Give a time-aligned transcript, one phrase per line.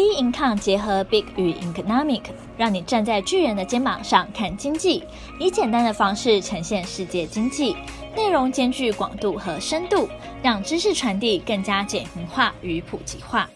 [0.00, 2.22] B Income 结合 Big 与 Economic，
[2.56, 5.04] 让你站在巨人的肩膀上看经济，
[5.38, 7.76] 以简单的方式呈现世界经济，
[8.16, 10.08] 内容兼具广度和深度，
[10.42, 13.50] 让知识传递更加简明化与普及化。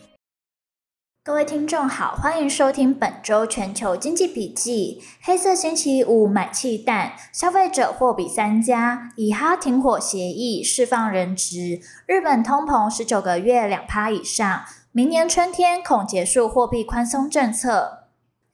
[1.25, 5.01] 各位听众好，欢迎收听本周全球经济笔记。
[5.23, 14.65] 黑色星期五买气蛋，消费者货比三家，以哈停火协议释放人质，日本通膨十九个月两趴以上。
[14.97, 18.05] 明年春天恐结束货币宽松政策。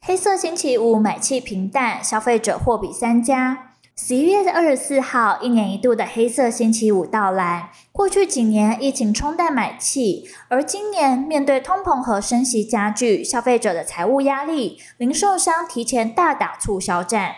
[0.00, 3.72] 黑色星期五买气平淡，消费者货比三家。
[3.94, 7.70] 十一月的二十四号，一年一度的黑色星期五到来。
[7.92, 17.34] 过去几年疫情冲淡买气，而今年面对通膨和升息加剧，消费者的财务压力，零售商提前大打促销战。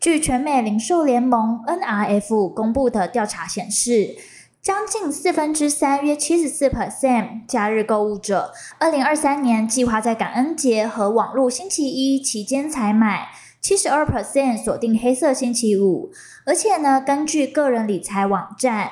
[0.00, 4.16] 据全美零售联盟 NRF 公布的调查显示，
[4.62, 13.28] 将近四分之三，约七十四 percent 假日购物者，二零二三年计划在感恩节和网络星期一期间采买。
[13.62, 16.10] 七十二 percent 锁定黑色星期五，
[16.44, 18.90] 而且呢，根据个人理财网站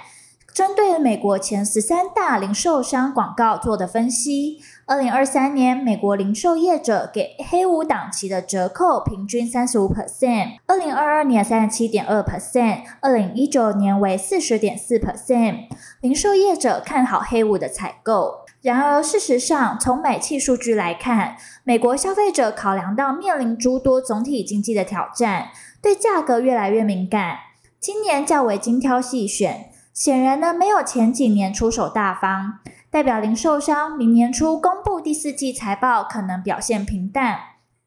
[0.55, 4.61] 针对美国前十三大零售商广告做的分析。
[4.89, 15.69] 二零二三年，美国零售业者给黑五档期的折扣平均三十五 percent，二零二二年三十七点二 percent，二零一九年为四十点四 percent。
[16.01, 18.47] 零售业者看好黑五的采购。
[18.63, 25.49] 然而，事实上，从买气数据来看，美国消费者考量到面临诸多总体经济的挑战，
[25.83, 27.37] 对价格越来越敏感。
[27.79, 32.61] 今年较为精挑细选，显然呢，没有前几年出手大方。
[32.91, 37.39] 代表零售商明年初公布第四季财报，可能表现平淡。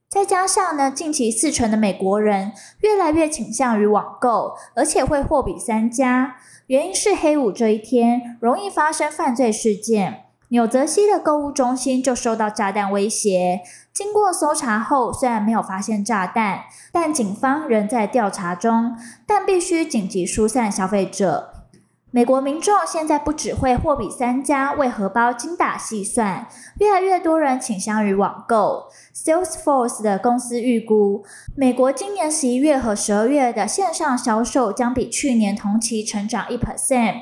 [0.08, 6.36] 再加上呢，近期四成的美国人越来越倾向于网购，而且会货比三家。
[6.68, 10.26] 原因是黑五这一天容易发生犯罪事件。
[10.50, 13.62] 纽泽西的购物中心就受到炸弹威胁。
[13.94, 21.51] 经过搜查后，虽然没有发现炸弹，但警方仍在调查中，但必须紧急疏散消费者。
[22.14, 26.46] 美国民众现在不只会货比三家，为荷包精打细算，
[26.80, 28.90] 越来越多人倾向于网购。
[29.16, 31.24] Salesforce 的公司预估，
[31.56, 37.14] 美国今年十一月和十二月的线上销售将比去年同期成长一 percent，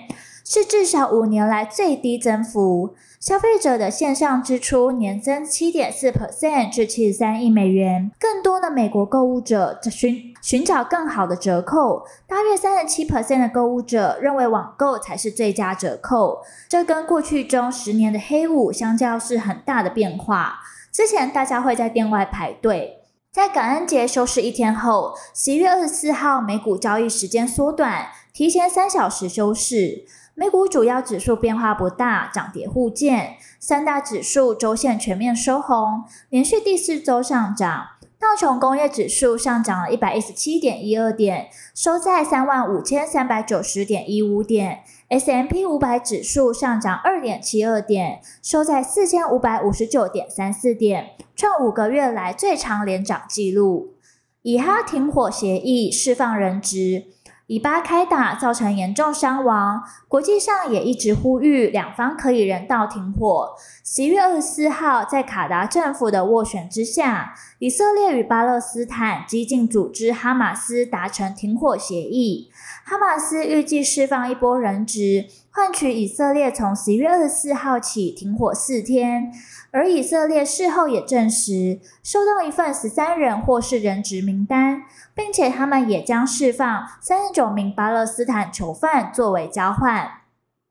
[0.44, 2.96] 是至少五年来最低增幅。
[3.20, 8.10] 消费者的线上支出年增七点四 percent 至七十三亿美元。
[8.18, 16.40] 更多的美国购物者寻寻找更好的折扣，大约三十七 percent 的购物者认为网购才是最佳折扣。
[16.70, 20.62] 这跟过去中十年的黑五相较是很大的变化。
[20.90, 23.02] 之前大家会在店外排队，
[23.34, 30.06] 在感恩节休市一天后，十一月二十四号美股交易时间缩短，提前三小时休市。
[30.40, 33.36] 美股主要指数变化不大，涨跌互见。
[33.60, 37.88] 三大指数周线全面收红，连续第四周上涨。
[38.18, 44.84] 道琼工业指数上涨了一百一十七点一二点，收在三万五千三百九十点一五点。
[45.10, 53.96] S M P 五百指数上涨二点七二点，收在四千五百五十九点三四点，创五个月来最长连涨纪录。
[54.44, 57.08] 以哈停火协议释放人质。
[57.50, 63.56] 以巴开打造成严重伤亡，国际上也一直呼吁两方可以人道停火。
[63.84, 72.52] 十一月二十四号，在卡达政府的斡旋之下，以色列与巴勒斯坦激进组织哈马斯达成停火协议。
[72.86, 79.32] 哈马斯预计释放一波人质，换取以色列从十一月二十四号起停火四天。
[79.72, 90.12] 而以色列事后也证实，收到一份十三人或是人质名单，并且他们也将释放三十九名巴勒斯坦囚犯作为交换。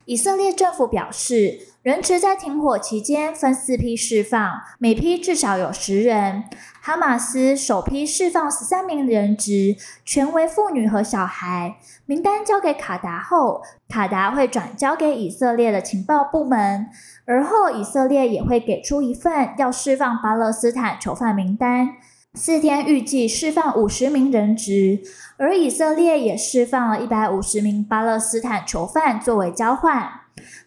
[0.09, 6.45] 以色列政府表示，人质在停火期间分四批释放，每批至少有十人。
[6.81, 11.75] 哈马斯首批释放十三名人质，全为妇女和小孩。
[12.07, 16.87] 名单交给卡达后，卡达会转交给以色列的情报部门，
[17.25, 21.89] 而后以色列也会给出一份要释放巴勒斯坦囚犯名单。
[22.35, 25.01] 四天预计释放五十名人质，
[25.37, 30.07] 而以色列也释放了一百五十名巴勒斯坦囚犯作为交换。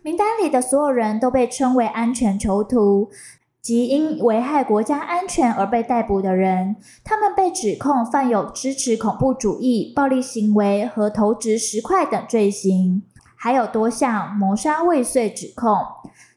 [0.02, 3.10] 名单里的所有人都被称为安全囚徒，
[3.60, 6.74] 即因危害国家安全而被逮捕的人。
[7.04, 13.04] 他们被指控犯有支持恐怖主义、暴力行为和投掷石块等罪行，
[13.36, 15.78] 还有多项谋杀未遂指控。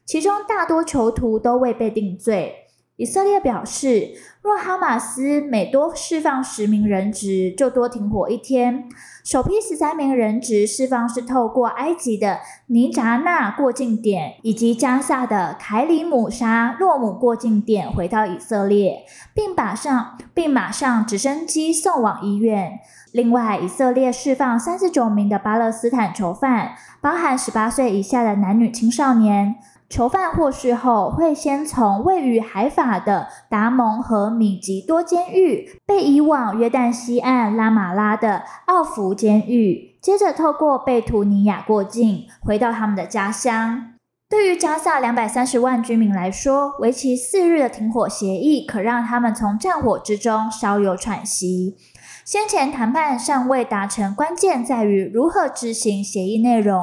[0.04, 2.65] 其中大多囚徒都未被定罪。
[2.96, 8.88] 以色列表示，若哈马斯每多释放十名人质，就多停火一天。
[9.22, 12.38] 首批十三名人质释放是透过埃及的
[12.68, 19.04] 尼扎纳过境点以及加萨的凯里姆沙洛姆过境点回到以色列，
[19.34, 22.78] 并马上并马上直升机送往医院。
[23.12, 26.70] 另外，以色列释放三十九名的巴勒斯坦囚犯，
[27.02, 29.56] 包含十八岁以下的男女青少年。
[29.88, 43.92] 囚犯获释后，会先从位于海法的达蒙和米吉多监狱被移往约旦西岸拉马拉的奥弗监狱，接着透过贝图尼亚过境，回到他们的家乡。
[44.28, 51.76] 对于加萨两百三十万居民来说，为期四日的停火协议可让他们从战火之中稍有喘息。
[52.24, 56.82] 先前谈判尚未达成，关键在于如何执行协议内容，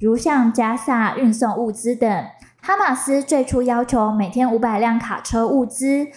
[0.00, 2.24] 如向加萨运送物资等。
[2.68, 6.08] 哈马斯最初要求每天五百辆卡车物资，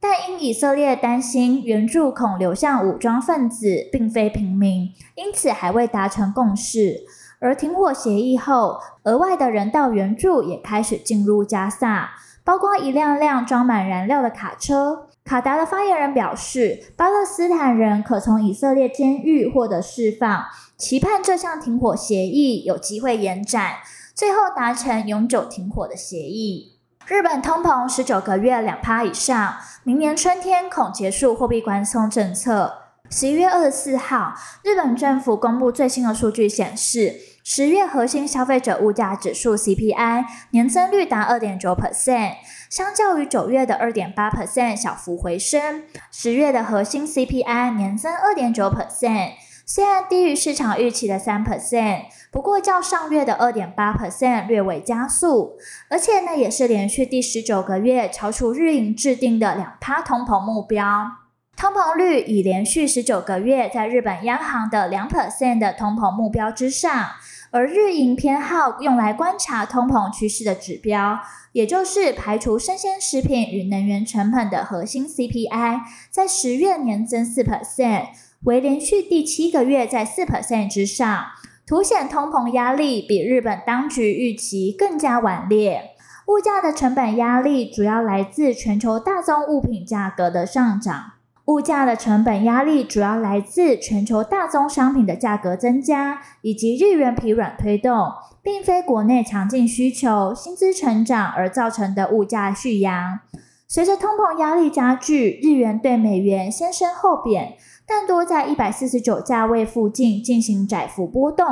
[0.00, 7.02] 但因以色列担心援助恐流向武装分子，并非平民，因此还未达成共识。
[7.40, 12.12] 而停火协议后，额外的人道援助也开始进入加萨，
[12.42, 15.08] 包括一辆辆装满燃料的卡车。
[15.26, 20.46] 卡达的发言人表示，巴勒斯坦人可从以色列监狱获得释放，
[20.78, 23.72] 期盼这项停火协议有机会延展。
[24.18, 26.80] 最后达成永久停火的协议。
[27.06, 32.78] 日本通膨十九个月两趴以上，明年春天恐结束货币宽松政策。
[33.08, 34.34] 十一月二十四号，
[34.64, 42.38] 日本政府公布最新的数据显示，十月核心消费者物价指数 CPI 年增率达二点九 percent，
[42.68, 45.84] 相较于九月的二点八 percent 小幅回升。
[46.10, 49.34] 十月的核心 CPI 年增二点九 percent。
[49.70, 55.58] 虽然低于市场预期的三 percent，不过较上月的二点八 percent 略微加速，
[55.90, 61.10] 而且呢也是连续第十九个月超出日银制定的两趴通膨目标。
[61.54, 67.10] 通膨率已连续十九个月在日本央行的两 percent 的通膨目标之上，
[67.50, 71.20] 而日银偏好用来观察通膨趋势的指标，
[71.52, 75.80] 也就是排除生鲜食品与能源成本的核心 CPI，
[76.10, 78.06] 在十月年增四 percent。
[78.44, 81.26] 为连续第七个月在四 percent 之上，
[81.66, 85.90] 凸显通膨压力比日本当局预期更加顽劣。
[86.28, 91.12] 物价的成本压力主要来自全球大宗物品价格的上涨。
[91.46, 98.12] 物价的成本压力主要来自全球大宗商品的价格增加，以及日元疲软推动，
[98.42, 103.20] 并非国内强劲需求、薪资成长而造成的物价续扬。
[103.66, 107.56] 随着通膨压力加剧，日元对美元先升后贬。
[107.88, 111.46] 但多在一百四十九价位附近进行窄幅波动，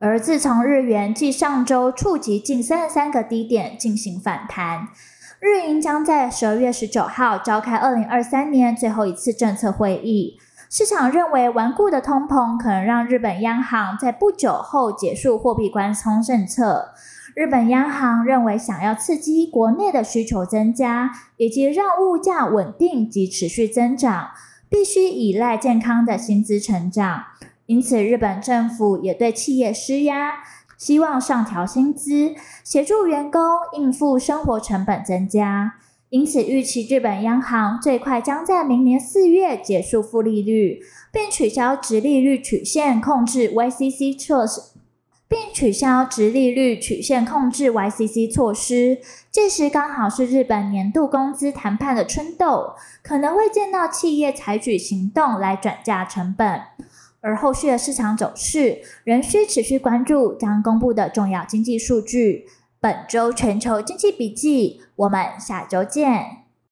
[0.00, 4.88] 而自从日元继上周触及近三十三个低点进行反弹，
[5.38, 10.38] 日银将在十二月十九号召开二零二三年最后一次政策会议。
[10.68, 16.90] 市场认为顽固的通膨可能让日本央行在不久后结束货币宽松政策。
[17.34, 24.30] 日本央行认为，想要刺激国内的需求增加，以及让物价稳定及持续增长。
[24.70, 27.24] 必须依赖健康的薪资成长，
[27.66, 30.34] 因此日本政府也对企业施压，
[30.78, 33.42] 希望上调薪资，协助员工
[33.76, 35.74] 应付生活成本增加。
[36.08, 40.80] 因此，预期日本央行最快将在明年四月结束负利率，
[41.12, 44.60] 并取消直利率曲线控制 YCC 措施。
[45.30, 48.98] 并取消直利率曲线控制 YCC 措施，
[49.30, 56.60] 届时刚好是日本年度工资谈判的春斗，可能会见到企业采取行动来转嫁成本。
[57.20, 62.46] 而后续的市场走势仍需持续关注将公布的重要经济数据。
[62.80, 66.39] 本周全球经济笔记，我们下周见。